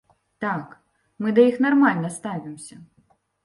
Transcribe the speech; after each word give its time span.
Так, 0.45 0.71
мы 1.23 1.35
да 1.41 1.45
іх 1.51 1.61
нармальна 1.67 2.13
ставімся. 2.19 2.83